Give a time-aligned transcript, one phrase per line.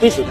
[0.00, 0.30] 支持他。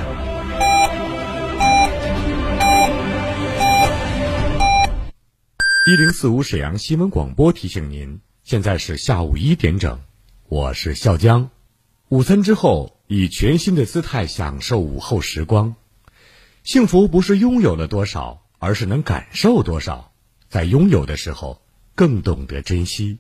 [5.85, 9.99] 一零四五沈阳新闻广播提醒您，现在是下午一点整，
[10.47, 11.51] 我是笑江。
[12.07, 15.75] 午餐之后，以全新的姿态享受午后时光。
[16.63, 20.11] 幸福不是拥有了多少，而是能感受多少。
[20.47, 21.61] 在拥有的时候，
[21.93, 23.19] 更懂得珍惜。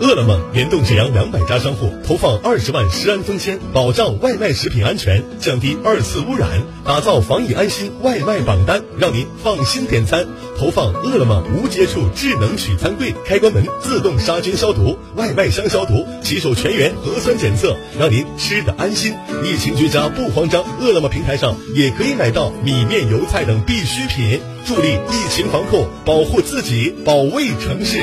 [0.00, 6.48] 饿了么联动沈阳两百家商户，投放二十万食安封签，保障外卖食品安全，降低二次污染，
[6.84, 10.26] 打造防疫安心外卖榜单，让您放心点餐。
[10.58, 19.12] 投放饿了么无接触智能取餐柜，开关门自动杀菌消毒，外卖箱消毒，骑手全员核酸检测，让您吃的安心。
[19.44, 28.00] 疫情居家不慌张，饿了么平台上也可以买到米面油菜等必需品，助力疫情防控，保护自己，保卫城市。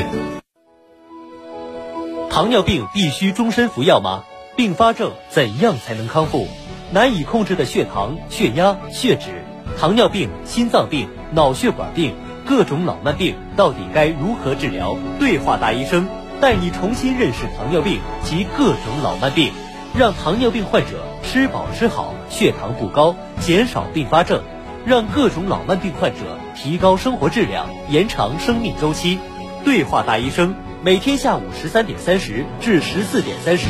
[2.30, 4.24] 糖尿病必须终身服药吗？
[4.56, 6.48] 并发症怎样才能康复？
[6.92, 9.44] 难以控制的血糖、血压、血脂，
[9.80, 12.16] 糖尿病、心脏病、脑血管病，
[12.46, 14.98] 各种老慢病到底该如何治疗？
[15.20, 16.08] 对话大医生，
[16.40, 19.52] 带你重新认识糖尿病及各种老慢病，
[19.98, 24.44] 让糖尿病患者吃饱吃好，血糖不高，减少并发症，
[24.86, 29.18] 让各种老慢病患者提高生活质量，延长生命周期。
[29.66, 30.56] 对话大医生。
[30.88, 33.68] 每天下午十三点三十至十四点三十，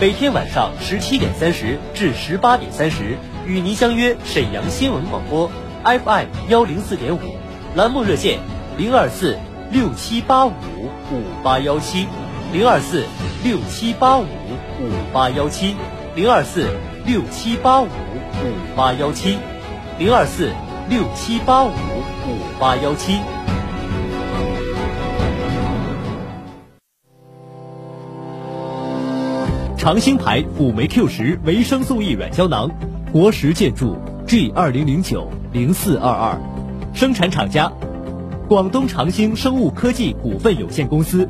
[0.00, 5.50] 每天晚上十七点三十至十八点三十，与您相约沈阳新闻广播
[5.82, 7.18] FM 幺零四点五，
[7.74, 8.38] 栏目热线
[8.78, 9.36] 零二四
[9.72, 10.52] 六七八五
[11.10, 12.06] 五八幺七
[12.52, 13.04] 零二四
[13.42, 15.74] 六七八五五八幺七
[16.14, 16.68] 零二四
[17.04, 19.38] 六七八五五八幺七
[19.98, 20.52] 零二四
[20.88, 23.18] 六七八五五八幺七。
[29.80, 32.70] 长兴牌辅酶 Q 十维生素 E 软胶囊，
[33.12, 36.38] 国石建筑 G 二零零九零四二二，
[36.92, 37.72] 生产厂家
[38.46, 41.26] 广东长兴生物科技股份有限公司，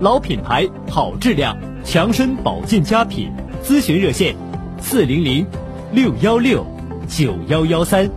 [0.00, 3.30] 老品牌好质量，强身保健佳品，
[3.62, 4.34] 咨询热线
[4.80, 5.46] 四零零
[5.92, 6.66] 六幺六
[7.06, 8.10] 九幺幺三。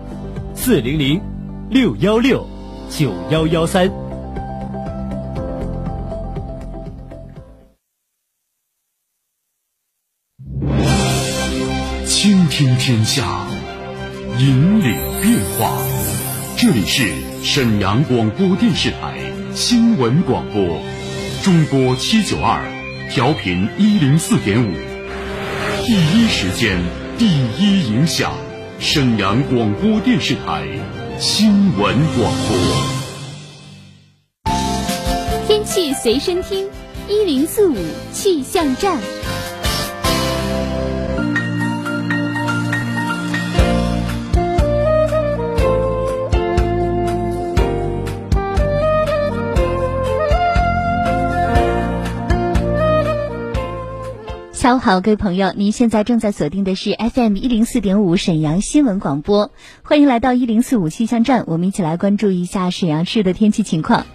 [0.56, 1.22] 四零零
[1.69, 2.44] 六幺六
[2.90, 4.09] 九幺幺三。
[12.90, 13.46] 天下，
[14.40, 15.78] 引领变化。
[16.58, 17.14] 这里是
[17.44, 19.20] 沈阳广播电视台
[19.54, 20.82] 新闻广播，
[21.44, 22.60] 中波七九二，
[23.12, 24.74] 调频一零四点五，
[25.86, 26.82] 第一时间，
[27.20, 27.28] 第
[27.60, 28.34] 一影响。
[28.80, 30.68] 沈阳广播电视台
[31.20, 32.34] 新闻广
[34.44, 34.52] 播，
[35.46, 36.68] 天气随身听，
[37.08, 37.78] 一零四五
[38.12, 39.00] 气象站。
[54.69, 64.06] 下午好，各位朋友，您现在正在锁定的是 FM 一零四点五沈阳新闻广播，欢迎来到一零四五气象站，我们一起来关注一下沈阳市的天气情况。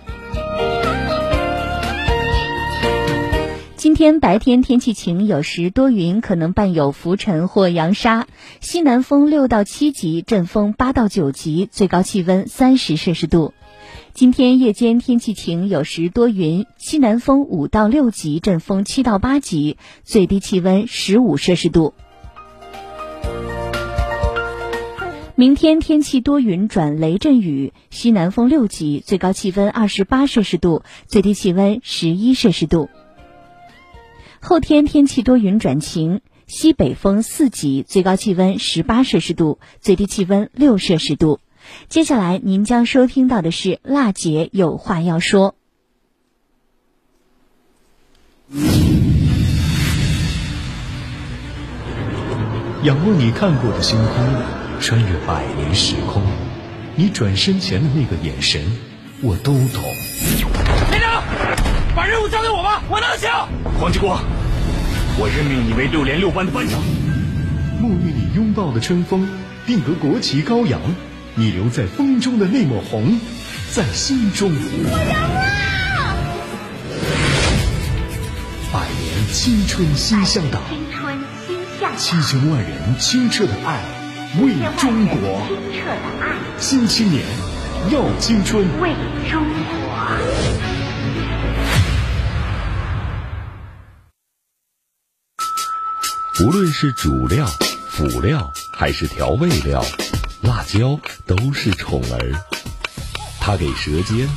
[3.75, 8.29] 今天白天天气晴，有时多云，可能伴有浮尘或扬沙，
[8.61, 13.55] 西南风六到七级，阵风八到九级，最高气温三十摄氏度。
[14.15, 21.95] 今天夜间天气晴，有时多云，西南风五到六级，阵风七到八级，最低气温十五摄氏度。
[25.35, 32.89] 明天天气多云转雷阵雨，西南风六级，最高气温二十八摄氏度，最低气温十一摄氏度。
[34.39, 41.41] 后天天气多云转晴，西北风四级，最高气温十八摄氏度，最低气温六摄氏度。
[41.89, 45.55] 接下来您将收听到的是辣姐有话要说。
[52.83, 54.27] 仰望你看过的星空，
[54.79, 56.23] 穿越百年时空，
[56.97, 58.63] 你转身前的那个眼神，
[59.23, 59.83] 我都懂。
[60.91, 61.25] 连长，
[61.97, 63.31] 把任务交给我吧，我能行。
[63.81, 64.23] 黄继光，
[65.19, 66.79] 我任命你为六连六班的班长。
[67.81, 69.27] 沐浴你拥抱的春风，
[69.67, 70.79] 定格国旗高扬。
[71.37, 73.19] 你留在风中的那抹红，
[73.73, 74.53] 在心中。
[74.53, 75.35] 我了！
[78.73, 83.83] 百年青春心向党，青春心向七千万人清澈的爱，
[84.41, 85.43] 为中国。
[85.49, 87.25] 清澈的爱，新青年
[87.91, 88.95] 要青春，为
[89.29, 89.75] 中国。
[96.45, 97.45] 无论是主料、
[97.91, 98.53] 辅料。
[98.77, 99.85] 还是调味料，
[100.45, 102.33] 辣椒都是宠儿。
[103.41, 104.29] 它给舌尖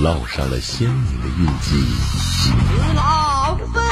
[0.00, 1.84] 烙上了鲜明的印记。
[2.40, 2.52] 吃
[2.94, 3.82] 辣分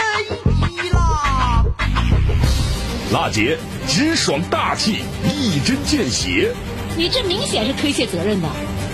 [0.70, 1.64] 一啦！
[3.12, 6.54] 辣姐直爽大气，一针见血。
[6.96, 8.48] 你这明显是推卸责任的。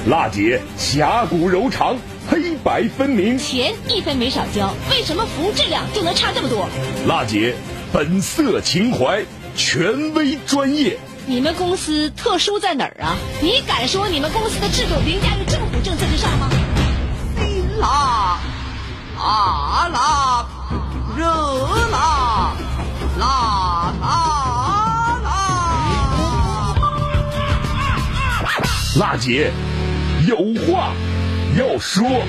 [0.07, 1.99] 辣姐侠骨柔肠，
[2.31, 3.37] 黑白分明。
[3.37, 6.67] 钱一分没少交，为什么服务质量就能差这么多？
[7.07, 7.55] 辣姐
[7.93, 9.23] 本色情怀，
[9.55, 10.99] 权威专业。
[11.31, 13.15] 你们公司特殊在哪儿啊？
[13.41, 16.51] 你敢说你们公司的制度凌驾于政府政策之上吗？
[17.79, 18.41] 辣，
[19.17, 20.45] 辣辣，
[21.17, 21.25] 热
[21.93, 22.53] 辣，
[23.17, 25.31] 辣辣辣！
[28.99, 29.53] 辣姐
[30.27, 30.37] 有
[30.67, 30.93] 话
[31.57, 32.27] 要说。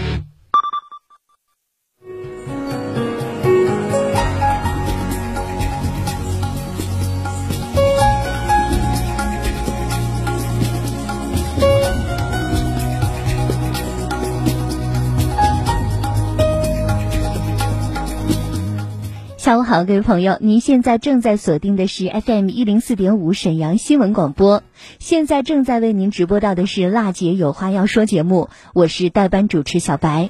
[19.52, 24.64] 下午好，各位朋友，您现在正在锁定的是 FM 一零四点五沈阳新闻广播，
[24.98, 30.30] 现在正在为您直播到的是《辣姐有话要说》节目，我是代班主持小白。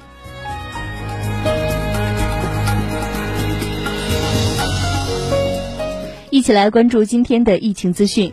[6.30, 8.32] 一起来关注今天的疫情资讯。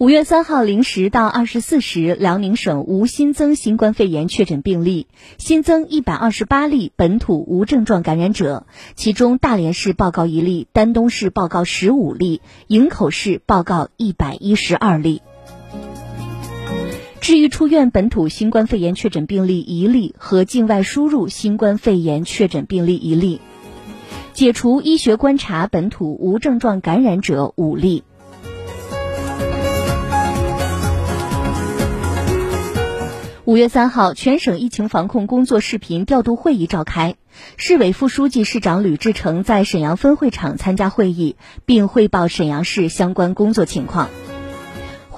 [0.00, 5.06] 五月三号零时到二十四时，辽宁省无新增新冠肺炎确诊病例，
[5.36, 8.64] 新增一百二十八例本土无症状感染者，
[8.94, 15.20] 其中大连市报告一例，丹东市报告十五例，营口市报告一百一十二例。
[17.20, 23.42] 治愈出院本土新冠肺炎确诊病例一例和境外输入新冠肺炎确诊病例一例，
[24.32, 28.02] 解除医学观察本土无症状感染者五例。
[33.50, 37.16] 五月三号，全省疫情防控工作视频调度会议召开，
[37.56, 41.34] 市委副书记、市长吕志成在沈阳分会场参加会议，
[41.66, 44.08] 并汇报沈阳市相关工作情况。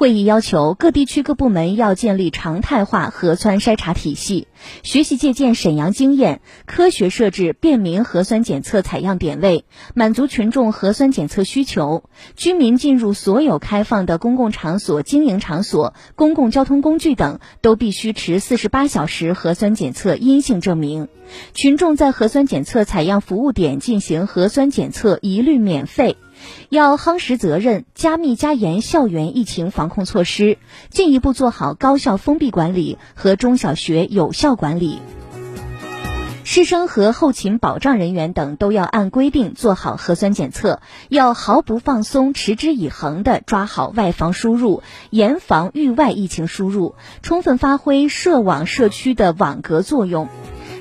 [0.03, 4.49] 会议要求各地区各部门要建立常态化核酸筛查体系，
[4.83, 9.65] 学习借鉴沈阳经验，科学设置便民核酸检测采样点位，
[9.95, 12.03] 满足群众核酸检测需求。
[12.35, 21.07] 居民进入所有开放的公共场所、经营场所、公共交通工具等，都必须持四十八小时核酸检测阴性证明。
[21.55, 26.17] 群众在核酸检测采样服务点进行核酸检测一律免费。
[26.69, 30.59] 要夯实责任，加密加严校园疫情防控措施，
[30.91, 34.99] 进一步做好高校封闭管理和中小学有效管理。
[36.45, 50.29] 师生和后勤保障人员等都要按规定做好核酸检测，要毫不放松、持之以恒地抓好外防输入，严防域外疫情输入，充分发挥社网社区的网格作用，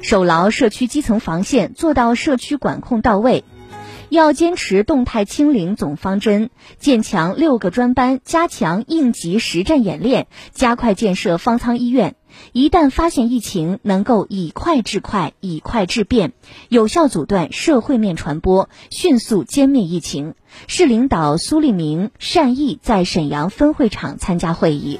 [0.02, 3.46] 守牢社区基层防线，做到社区管控到位。
[4.12, 6.50] 要坚持动态清零总方针，
[6.80, 12.16] 建强六个专班，加强应急实战演练，加快建设方舱医院。
[12.52, 16.34] 一旦发现疫情，能够以快制快，以快制变，
[16.68, 20.36] 有效阻断社会面传播，迅速歼灭疫情。
[20.68, 25.00] 市领导苏立明、单毅在沈阳分会场参加会议。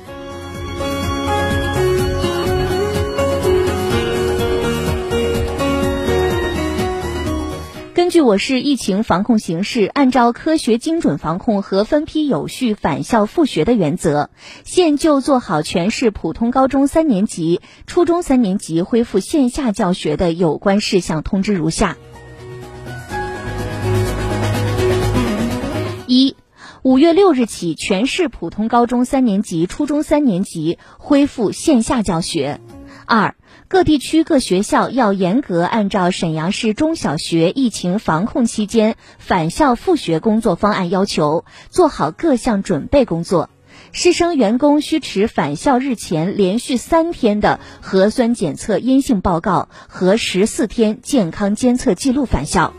[8.12, 14.30] 据我市疫情防控形势，按照科学精准防控和分批有序返校复学的原则，
[14.66, 21.96] 现就做好全市普通高中三年级、初中三年级恢复线下教学的有关事项通知如下：
[26.06, 26.36] 一、
[26.84, 32.60] 五月六日起，全市普通高中三年级、初中三年级恢复线下教学；
[33.12, 33.36] 二、
[33.68, 43.50] 各地区各学校要严格按照沈阳市中小学疫情防控期间返校复学工作方案要求，做好各项准备工作。
[43.92, 52.74] 师生员工需持返校日前连续三天的核酸检测阴性报告和十四天健康监测记录返校。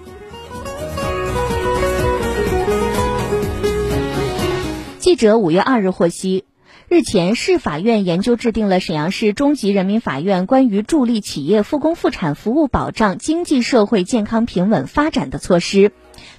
[4.98, 6.46] 记者五月二日获悉。
[6.92, 15.92] 日前，市法院研究制定了沈阳市中级人民法院关于助力企业复工复产服务保障经济社会健康平稳发展的措施。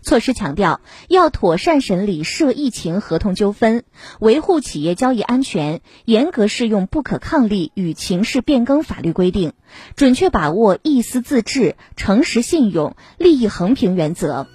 [0.03, 3.83] 措施强调，要妥善审理涉疫情合同纠纷，
[4.19, 9.53] 维护企业交易安全，严格适用不可抗力与情势变更法律规定，
[9.95, 14.45] 准确把握意思自治、诚实信用、利益衡平原则。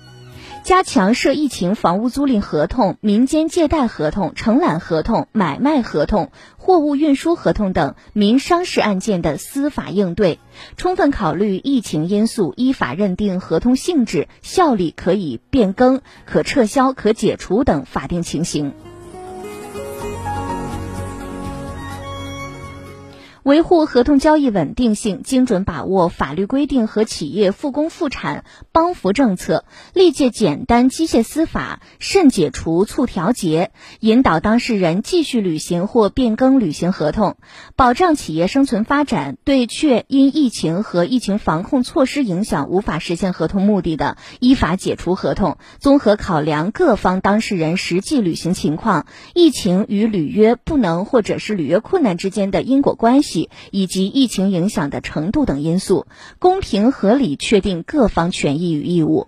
[0.69, 10.39] 加强涉疫情房屋租赁合同、民间借贷合同、承揽合同、买卖合同、货物运输合同等民商事案件的司法应对，
[10.77, 18.75] 充分考虑疫情因素，依法认定合同性质、效力可以变更、可撤销、可解除等法定情形。
[23.45, 29.65] 维护合同交易稳定性，精准把握法律规定和企业复工复产帮扶政策，
[29.95, 37.37] 力戒简单机械司法，慎解除促调节，引导当事人继续履行或变更履行合同，
[37.77, 39.39] 保障企业生存发展。
[39.45, 45.59] 对确因疫情和疫情防控措施影响无法实现合同目的的，依法解除合同。
[45.79, 53.38] 综合考量各方当事人实际履行情况、疫情与履约不能或者是履约困难之间的因果关系。
[53.71, 56.07] 以及疫情影响的程度等因素，
[56.39, 59.27] 公平合理确定各方权益与义务，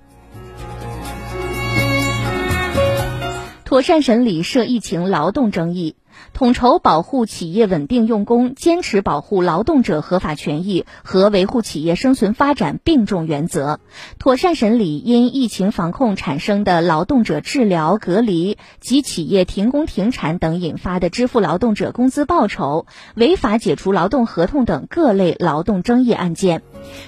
[3.65, 5.95] 妥善审理涉疫情劳动争议。
[6.41, 13.79] 统筹保护企业稳定用工，坚持保护劳动者合法权益和维护企业生存发展并重原则，
[14.19, 26.63] 妥善审理因疫情防控产生的劳动者治疗、隔离及企业停工停产等引发的支付劳动者工资报酬、违法解除劳动合同等各类劳动争议案件。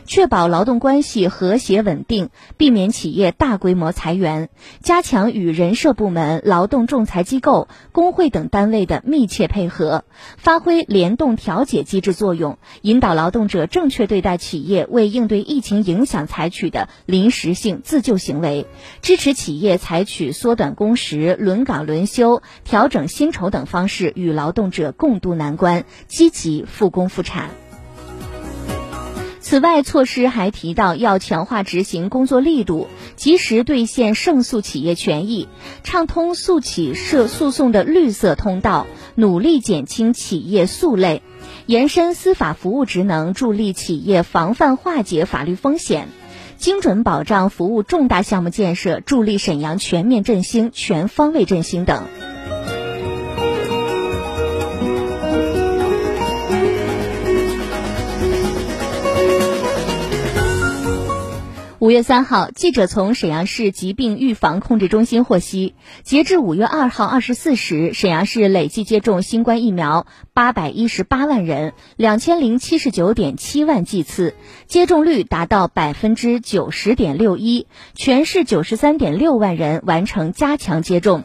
[0.05, 4.51] 确保劳动关系和谐稳定，避免企业大规模裁员，
[4.83, 10.03] 加强与人社部门、劳动仲裁机构、工会等单位的密密切配合，
[10.37, 18.67] 发挥联动调解机制作用，引导劳动者正确对待企业为应对疫情影响采取的临时性自救行为，
[19.01, 27.62] 支持企业采取缩短工时、轮岗轮休、调整薪酬等方式与劳动者共度难关，积极复工复产。
[29.53, 35.47] 此外，措施还提到要强化执行工作力度，及时兑现胜诉企业权益，
[35.85, 41.21] 畅通诉起涉诉讼的绿色通道，努力减轻企业诉累，
[41.67, 46.09] 延伸司法服务职能，助力企业防范化解法律风险，
[46.57, 52.05] 精准保障服务重大项目建设，助力沈阳全面振兴、全方位振兴等。
[61.83, 65.75] 五月三号，记者从沈阳市疾病预防控制中心获悉，
[66.05, 74.37] 截至五月二号二十四时，沈阳市累计接种新冠疫苗八百一十八万人，两千零七十九点七万剂次，
[74.69, 81.25] 接种率达到百分之九十点六一，全市九十三点六万人完成加强接种。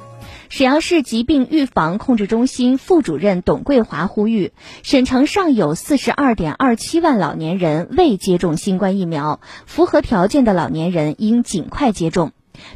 [0.49, 12.31] 沈阳市疾病预防控制中心副主任董桂华呼吁，沈城尚有四十二点二七万老年人未接种新冠疫苗，符合条件的老年人应尽快接种。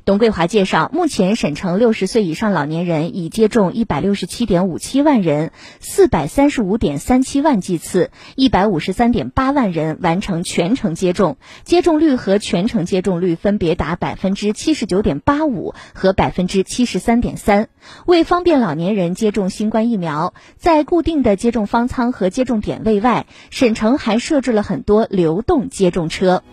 [0.06, 17.70] 董桂华介绍，目前省城六十岁以上老年人已接种一百六十七点五七万人，四百三十五点三七万剂次，一百五十三点八万人完成全程接种，接种率和全程接种率分别达百分之七十九点八五和百分之七十三点三。
[18.06, 26.44] 为方便老年人接种新冠疫苗，在固定的接种方舱和接种点位外，省城还设置了很多流动接种车。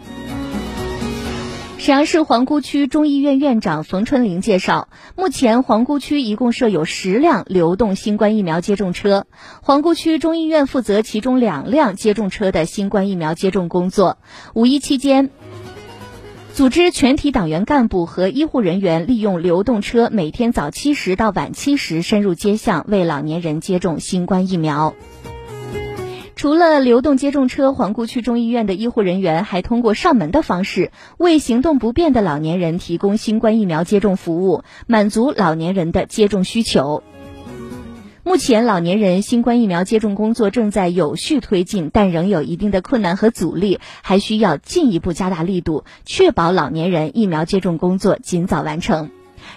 [1.79, 9.27] 沈阳市皇姑区中医院院长冯春玲介绍，目前皇姑区一共设有十辆流动新冠疫苗接种车，
[9.63, 14.19] 皇姑区中医院负责其中两辆接种车的新冠疫苗接种工作。
[14.55, 15.31] 五一期间，
[16.53, 24.95] 组织全体党员干部和医护人员利用流动车，每天早七时到晚七时深入街巷为老年人接种新冠疫苗。
[26.39, 37.03] 除了流动接种车，皇姑区中医院的医护人员还通过上门的方式，为行动不便的老年人提供新冠疫苗接种服务，满足老年人的接种需求。
[38.23, 49.11] 目前，老年人新冠疫苗接种工作正在有序推进，但仍有一定的困难和阻力，还需要进一步加大力度，确保老年人疫苗接种工作尽早完成。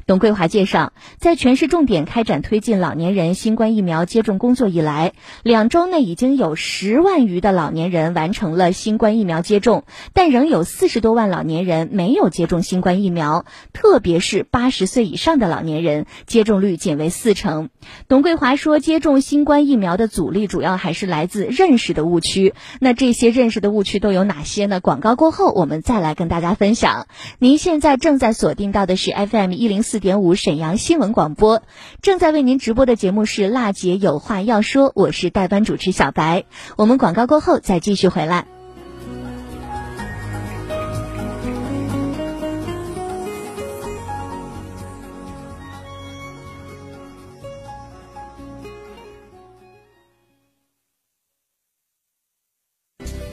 [0.06, 9.84] 董桂华介绍，在全市重点开展推进老年人新冠疫苗接种工作以来，两周内已经有十万余的老年人完成了新冠疫苗接种，
[10.14, 17.70] 但仍有四十多万老年人没有接种新冠疫苗，特别是八十岁以上的老年人，接种率仅为四成。
[18.08, 22.54] 董桂华说，接种新冠疫苗的阻力主要还是来自认识的误区。
[22.80, 24.80] 那这些认识的误区都有哪些呢？
[24.80, 27.08] 广告过后，我们再来跟大家分享。
[27.40, 31.64] 您现在正在锁定到的是 FM 一零四点五沈阳新闻广播。
[32.02, 36.46] 正在为您直播的节目是辣姐有话要说我是代班主持小白。
[36.76, 38.46] 我们广告过后再继续回来。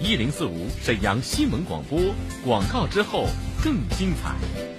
[0.08, 2.00] 一零四五沈阳新闻广播
[2.42, 3.26] 广告之后
[3.62, 4.77] 更精彩。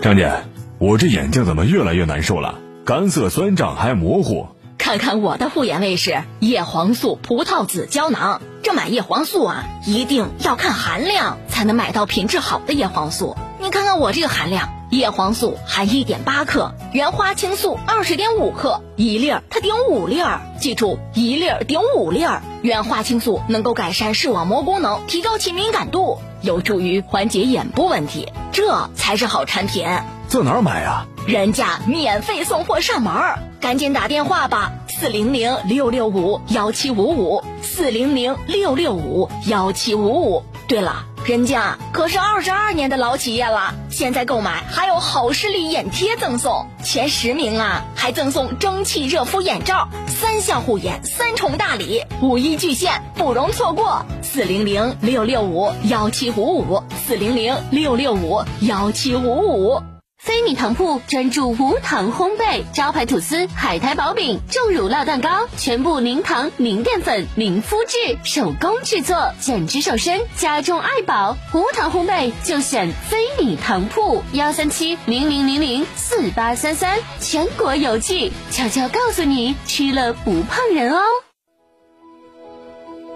[0.00, 0.32] 张姐，
[0.78, 2.58] 我这眼睛怎么越来越难受了？
[2.84, 4.46] 干涩、酸胀还模糊。
[4.78, 13.36] 看看我的护眼卫士叶黄素葡萄籽胶囊，这买叶黄素啊，一定要看含量，才能买到品质好的叶黄素。
[13.60, 20.40] 你看看我这个含量，叶黄素含一点八克，原花青素二十点五克，一粒儿它顶五粒儿。
[20.58, 22.42] 记住，一粒儿顶五粒儿。
[22.62, 29.86] 原花青素能够改善视网膜功能，提高其敏感度，有助于缓解眼部问题，这才是好产品。
[30.28, 31.06] 在哪儿买啊？
[31.26, 40.42] 人家免费送货上门儿，赶紧打电话吧，四零零六六五幺七五五，四零零六六五幺七五五。
[40.66, 54.04] 对了，人家可是二十二年的老企业了，现在购买还有好视力眼贴赠送，前十名啊还赠送蒸汽热敷眼罩，三项护眼，三重大礼，五一巨献，不容错过。
[54.20, 59.91] 四零零六六五幺七五五，四零零六六五幺七五五。
[60.22, 71.36] 飞米糖铺专注无糖烘焙，招牌吐司、海苔薄饼、重乳酪蛋糕，全部零糖、零淀粉、零麸质，手工制作，减脂瘦身，家中爱宝。
[71.52, 78.30] 无糖烘焙就选飞米糖铺，幺三七零零零零四八三三，全国邮寄。
[78.52, 81.00] 悄悄告诉你，吃了不胖人哦。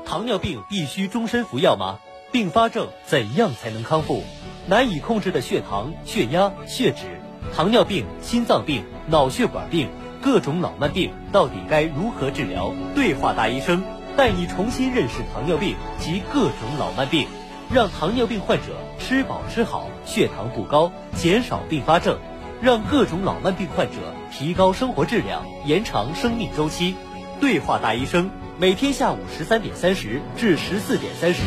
[0.04, 2.00] 糖尿病必须终身服药吗？
[2.32, 4.24] 并发症怎样才能康复？
[4.68, 7.20] 难以控制的血糖、血压、血脂，
[7.54, 9.88] 糖尿病、心脏病、脑血管病，
[10.20, 12.74] 各种老慢病，到底该如何治疗？
[12.92, 13.84] 对话大医生，
[14.16, 17.28] 带你重新认识糖尿病及各种老慢病，
[17.72, 18.64] 让糖尿病患者
[18.98, 22.18] 吃饱吃好，血糖不高，减少并发症，
[22.60, 23.94] 让各种老慢病患者
[24.32, 26.96] 提高生活质量，延长生命周期。
[27.40, 28.30] 对话大医生。
[28.58, 31.42] 每天下午十三点三十至十四点三十，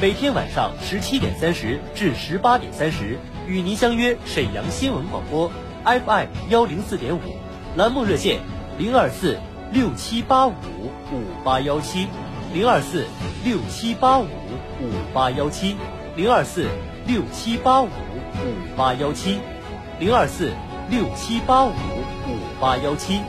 [0.00, 5.52] 每天晚上十七点三十至十八点三十，与您相约沈阳新闻广播
[5.84, 7.20] FM 幺零四点五，
[7.76, 8.40] 栏目热线
[8.78, 9.38] 零二四
[9.74, 10.54] 六七八五
[11.12, 12.06] 五八幺七
[12.54, 13.04] 零二四
[13.44, 15.76] 六七八五五八幺七
[16.16, 16.66] 零二四
[17.06, 19.38] 六七八五五八幺七
[20.00, 20.50] 零二四
[20.88, 23.20] 六七八五五八幺七。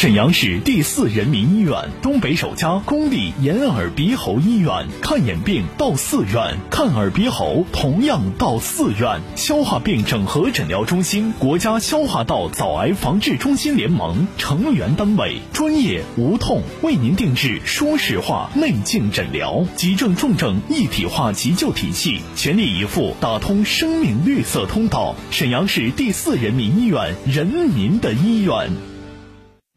[0.00, 9.20] 沈阳市第四人民医院东北首家公立眼耳鼻喉医院，看眼病到四院，看耳鼻喉同样到四院。
[9.36, 25.14] 消化病整合诊疗中心，国家消化道早癌防治中心联盟成员单位，专业无痛为您定制说实话内镜诊疗，急症重症一体化急救体系，全力以赴打通生命绿色通道。
[25.30, 28.70] 沈阳市第四人民医院，人民的医院。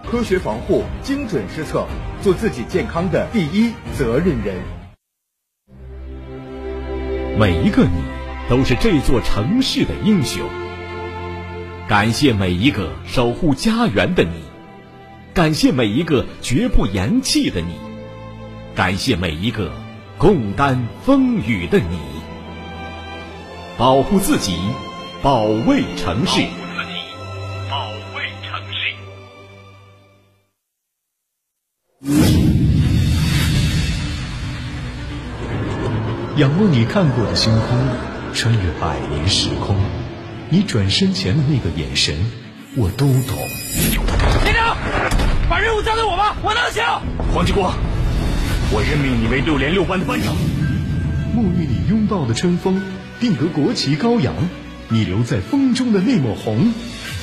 [0.09, 1.87] 科学防护，精准施策，
[2.21, 4.55] 做自己健康的第一责任人。
[7.39, 8.03] 每一个你，
[8.49, 10.43] 都是这座城市的英雄。
[11.87, 14.43] 感谢每一个守护家园的你，
[15.33, 17.73] 感谢每一个绝不言弃的你，
[18.75, 19.71] 感谢每一个
[20.17, 21.97] 共担风雨的你。
[23.77, 24.55] 保护自己，
[25.23, 26.45] 保卫城市。
[36.35, 37.77] 仰望你看过的星空，
[38.33, 39.77] 穿越百年时空，
[40.49, 42.15] 你转身前的那个眼神，
[42.75, 43.37] 我都懂。
[44.43, 44.75] 连长，
[45.47, 46.83] 把任务交给我吧，我能行。
[47.31, 47.75] 黄继光，
[48.71, 50.33] 我任命你为六连六班的班长。
[51.35, 52.81] 沐浴你拥抱的春风，
[53.19, 54.33] 定格国旗高扬，
[54.89, 56.73] 你留在风中的那抹红，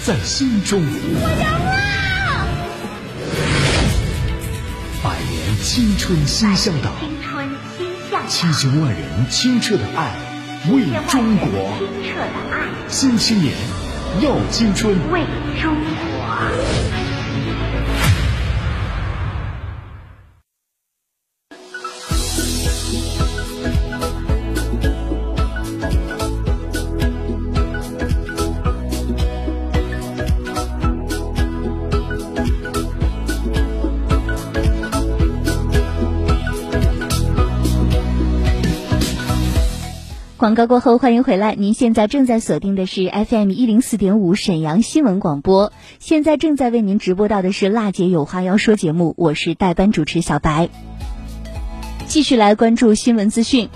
[0.05, 0.81] 在心中。
[5.03, 6.93] 百年青春新向党。
[8.31, 10.15] 七千万人清澈的爱，
[10.73, 11.49] 为中国。
[11.81, 13.53] 清澈的爱，新青年
[14.21, 15.25] 要青春，为
[15.61, 17.00] 中国。
[40.41, 41.55] 广告过后，欢迎回来。
[41.55, 45.71] 您现在正在锁定的是 FM 一零四点五沈阳新闻广播。
[45.99, 50.71] 现在正在为您直播到的是《辣姐有话要说》节目，我是代班主持小白。
[52.07, 53.69] 继续来关注新闻资讯。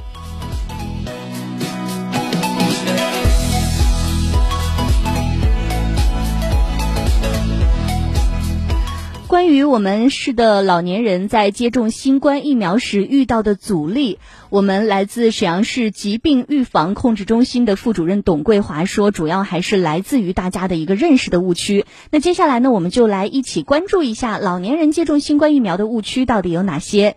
[9.34, 21.84] 关于我们市的老年人在接种新冠疫苗时遇到的阻力，我们来自沈阳市疾病预防控制中心的副主任董桂华说，主要还是来自于大家的一个认识的误区。
[22.12, 27.16] 那接下来呢，我们就来一起关注一下老年人接种新冠疫苗的误区到底有哪些。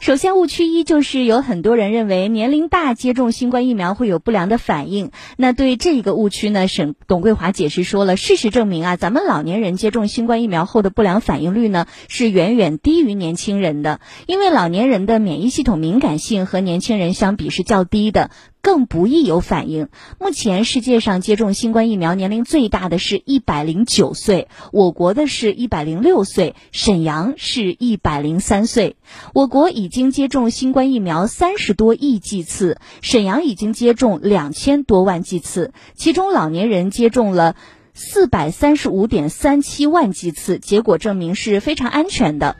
[0.00, 5.10] 首先，误区一就是有很多人认为年龄大接种新冠疫苗会有不良的反应。
[5.36, 18.30] 那对这一个误区呢，沈董桂华解释说了，事实证明啊，咱们老年人接种新冠疫苗后的不良反应率呢是远远低于年轻人的，因为老年人的免疫系统敏感性和年轻人相比是较低的。
[18.60, 19.88] 更不易有反应。
[20.18, 28.96] 目前世界上接种新冠疫苗年龄最大的是一百零九岁，我国的是一百零六岁，沈阳是一百零三岁。
[29.34, 37.56] 我国已经接种新冠疫苗三十多亿剂次，沈阳已经接种两千多万剂次，其中老年人接种了
[37.94, 42.56] 四百三十五点三七万剂次，结果证明是非常安全的。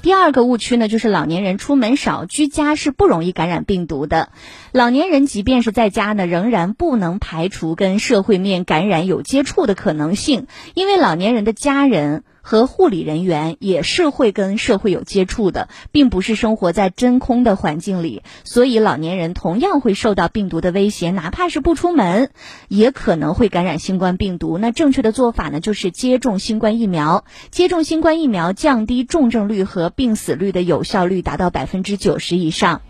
[0.00, 4.30] 第二个误区呢，就是老年人出门少、居家是不容易感染病毒的。
[4.72, 12.24] 老年人即便是在家呢，仍然不能排除跟社会面感染有接触的可能性，因为老年人的家人。
[12.48, 22.30] 和护理人员也是会跟社会有接触的，并不是生活在真空的环境里，所以老年人同样会受到病毒的威胁，哪怕是不出门，
[22.68, 24.56] 也可能会感染新冠病毒。
[24.56, 27.26] 那正确的做法呢，就是接种新冠疫苗。
[27.50, 32.80] 接种新冠疫苗，降低重症率和病死率的有效率达到百分之九十以上。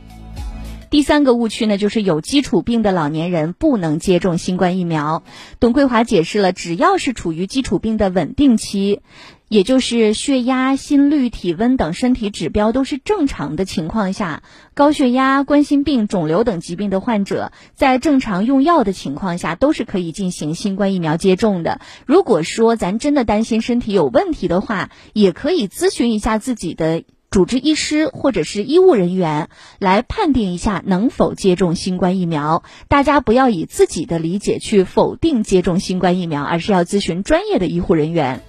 [0.91, 5.23] 第三个误区呢，就是有基础病的老年人不能接种新冠疫苗。
[5.61, 9.03] 董桂华解释了，只要是处于基础病的稳定期。
[9.49, 14.43] 也就是血压、心率、体温等身体指标都是正常的情况下，
[14.75, 21.81] 高血压、冠心病、肿瘤等疾病的患者，在正常用药的情况下，都是可以进行新冠疫苗接种的。
[22.05, 32.63] 如果说咱真的担心身体有问题的话，也可以咨询一下自己的主治医师或者是医务人员，来判定一下能否接种新冠疫苗。
[32.89, 38.41] 大家不要以自己的理解去否定接种新冠疫苗，而是要咨询专业的医护人员。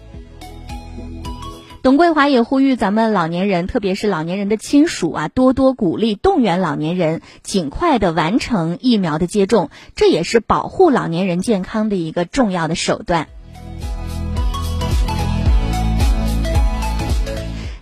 [1.81, 13.27] 董桂华也呼吁咱们老年人，特别是老年人的亲属啊，多多鼓励、动员老年人尽快的完成疫苗的接种，这也是保护老年人健康的一个重要的手段。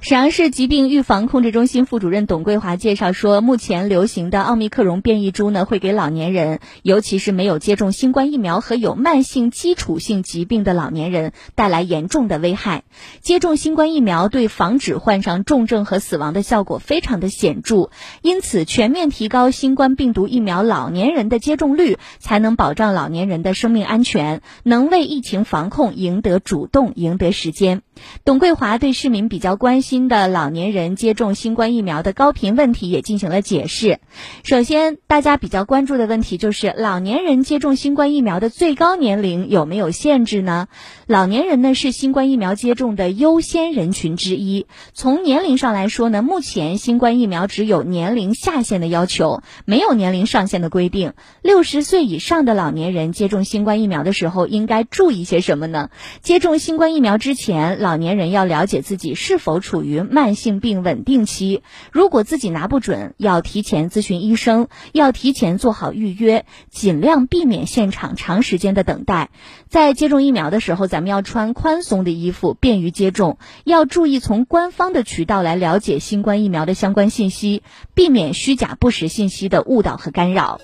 [0.08, 12.86] 沈阳市疾病预防控制中心副主任董桂华介绍说，目前流行的奥密克戎变异株呢，会给老年人，尤其是没有接种新冠疫苗和有慢性基础性疾病的老年人带来严重的危害。
[13.20, 17.90] 接种新冠疫苗对防止患上重症和死亡的效果非常的显著，
[18.22, 27.82] 因此全面提高新冠病毒疫苗老年人的接种率，才能保障老年人的生命安全，能为疫情防控赢得主动，赢得时间。
[28.24, 33.98] 董桂华对市民比较关心新的老年人接种新冠疫苗的高频问题也进行了解释。
[34.44, 40.68] 首先，大家比较关注的问题就是老年人接种新冠疫苗的最高年龄有没有限制呢？
[41.08, 44.68] 老年人呢是新冠疫苗接种的优先人群之一。
[44.94, 51.14] 从年龄上来说呢，目前新冠疫苗只有年龄下限的要求，没有年龄上限的规定。
[51.42, 55.90] 六十岁以上的老年人接种新冠疫苗的时候应该注意些什么呢？
[56.22, 69.30] 接种新冠疫苗之前，老年人要了解自己是否处于于慢性病稳定期，如果自己拿不准，要提前咨询医生，要提前做好预约，尽量避免现场长时间的等待。
[69.70, 73.38] 在接种疫苗的时候，咱们要穿宽松的衣服，便于接种。
[73.64, 80.60] 要注意从官方的渠道来了解新冠疫苗的相关信息，避免虚假不实信息的误导和干扰。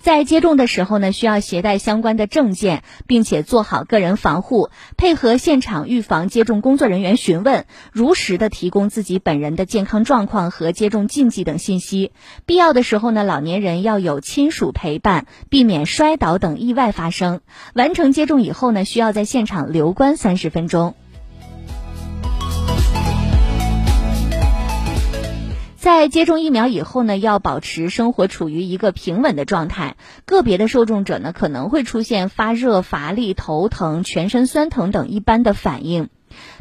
[0.00, 12.12] 在接种的时候呢，需要携带相关的证件，并且做好个人防护，配合现场预防接种工作人员询问，如实的提供自己本人的健康状况和接种禁忌等信息。
[12.46, 17.40] 必要的时候呢，老年人要有亲属陪伴，避免摔倒等意外发生。
[17.74, 20.94] 完成接种以后呢，需要在现场留观三十分钟。
[25.80, 29.96] 在接种疫苗以后呢，要保持生活处于一个平稳的状态。
[30.26, 36.10] 个别的受众者呢，可能会出现发热、乏力、头疼、全身酸疼等一般的反应。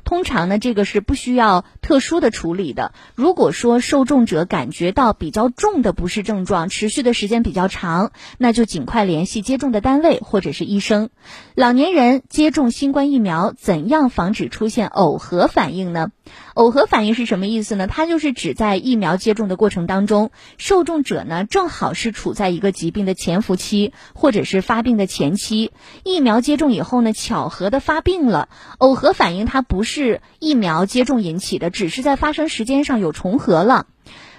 [0.04, 2.94] 通常呢，这个是不需要特殊的处理的。
[3.16, 11.10] 如果说受众者感觉到比较重的不适症状，持续的时间比较长，那就尽快联系接种的单位或者是医生。
[11.56, 16.12] 老年人接种新冠疫苗，怎样防止出现耦合反应呢？
[16.56, 17.88] 耦合反应是什么意思呢？
[17.88, 25.72] 它就是指在疫苗接种的过程当中，受众者呢正好是处在一个疾病的潜伏期，或者是发病的前期，
[26.04, 28.50] 疫苗接种以后呢，巧合的发病了。
[28.78, 33.88] 耦合反应它它不是疫苗接种引起的，只是在发生时间上有重合了。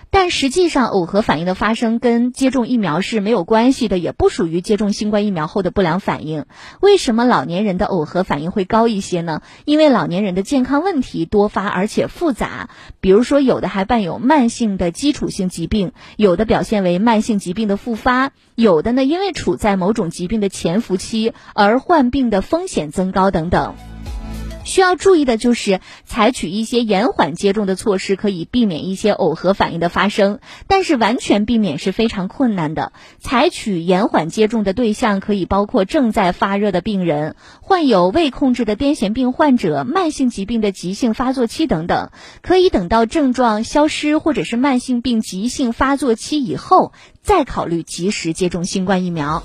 [0.08, 6.46] 但实际上，耦合反应的发生跟接种疫苗是没有关系的，也不属于接种新冠疫苗后的不良反应。
[6.80, 9.42] 为什么老年人的耦合反应会高一些呢？
[9.66, 23.74] 因为老年人的健康问题多发而且复杂，比如说有的还伴有慢性的基础性疾病，有的表现为慢性疾病的复发，有的呢因为处在某种疾病的潜伏期而患病的风险增高等等。
[24.64, 30.40] 需要注意的就是采取一些延缓接种的措施，可以避免一些耦合反应的发生。
[30.66, 32.92] 但是完全避免是非常困难的。
[33.18, 42.10] 采取延缓接种的对象可以包括正在发热的病人、患有未控制的癫痫病患者、慢性疾病的急性发作期等等。
[42.42, 46.92] 可以等到症状消失或者是慢性病急性发作期以后，
[47.22, 49.42] 再考虑及时接种新冠疫苗。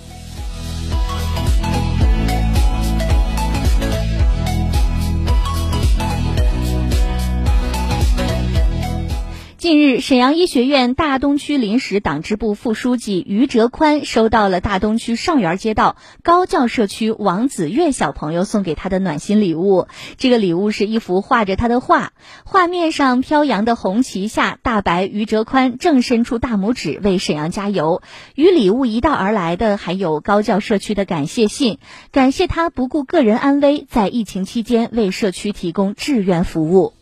[9.65, 19.87] 近日，沈阳医学院大东区临时党支部副书记于哲宽收到了大东区上元街道高教社区王子月小朋友送给他的暖心礼物。
[20.17, 28.03] 这个礼物是一幅画着他的画，画面上飘扬的红旗下，大白于哲宽正伸出大拇指为沈阳加油。
[28.35, 31.79] 与礼物一道而来的还有高教社区的感谢信，
[32.11, 36.93] 感谢他不顾个人安危，在疫情期间为社区提供志愿服务。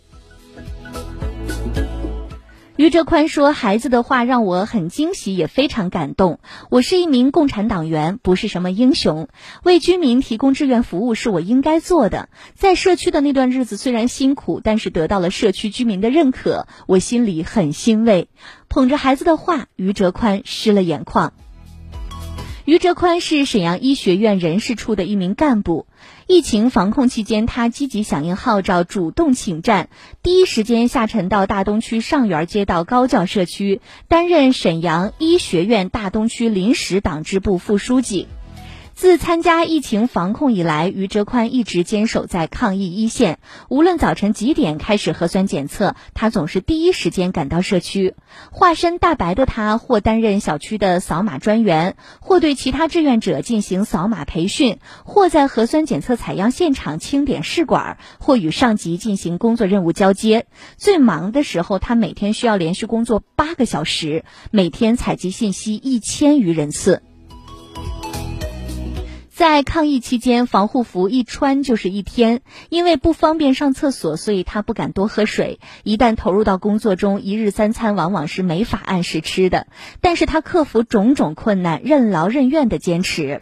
[2.75, 6.39] 于哲宽说：“孩子的话让我很惊喜，也非常感动。
[6.71, 9.27] 我是一名共产党员，不是什么英雄。
[9.63, 12.29] 为居民提供志愿服务是我应该做的。
[12.55, 18.27] 在社区的那段日子虽然辛苦，但是得到了社区居民的认可，我心里很欣慰。”
[18.69, 21.33] 捧着孩子的话，于哲宽湿了眼眶。
[22.65, 25.85] 于哲宽是沈阳医学院人事处的一名干部。
[26.27, 29.89] 疫情防控期间，他积极响应号召，主动请战，
[30.21, 38.27] 第一时间下沉到大东区上园街道高教社区，担任沈阳医学院大东区临时党支部副书记。
[38.95, 43.39] 自参加疫情防控以来，于哲宽一直坚守在抗疫一线。
[43.67, 48.13] 无论早晨几点开始核酸检测，他总是第一时间赶到社区。
[48.51, 60.45] 化身大白的他，或担任小区的扫码专员，或对其他志愿者进行扫码培训，或在核酸检测采样现场清点试管，或与上级进行工作任务交接。
[60.77, 67.01] 最忙的时候，他每天需要连续工作八个小时，每天采集信息一千余人次。
[69.35, 75.59] 在抗疫期间，防护服一穿就是一天，因为不方便上厕所，所以他不敢多喝水。
[75.81, 79.65] 一旦投入到工作中，一日三餐往往是没法按时吃的。
[80.01, 83.41] 但是他克服种种困难，任劳任怨的坚持。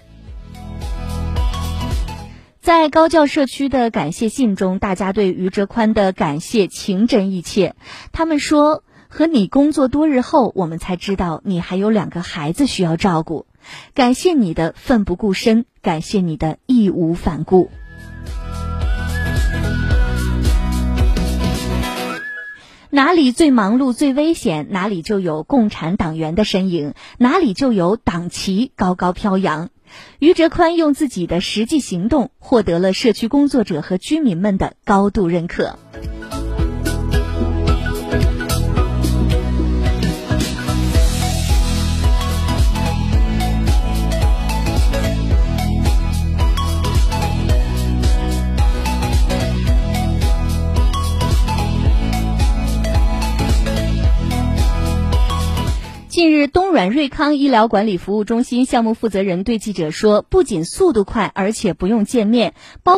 [2.61, 7.75] 在高教社区的感谢信中，大家对于哲宽的感谢情真意切。
[8.13, 13.45] 他们说：“和你工作多日后，我们才知道你还有两个孩子需要照顾。”
[13.93, 17.69] 感谢你的奋不顾身，感谢你的义无反顾。
[22.93, 29.69] 哪里最忙碌、最危险，哪里就有共产党员的身影，哪里就有党旗高高飘扬。
[30.19, 35.79] 于哲宽用自己的实际行动，获得了社区工作者和居民们的高度认可。
[56.21, 62.53] 近日，东软瑞康医疗管理服务中心项目负责人对记者说：“不仅速度快，而且不用见面，
[62.83, 62.89] 包。”